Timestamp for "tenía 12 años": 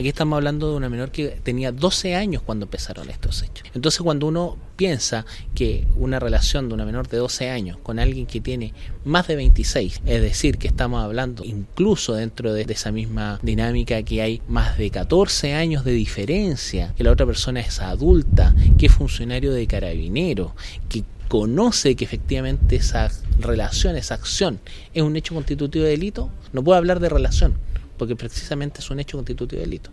1.42-2.40